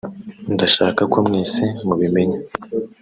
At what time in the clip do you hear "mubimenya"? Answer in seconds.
1.87-2.39